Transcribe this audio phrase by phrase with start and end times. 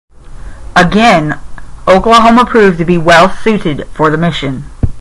[0.75, 1.39] Again,
[1.87, 4.63] Oklahoma proved to be well suited for the mission.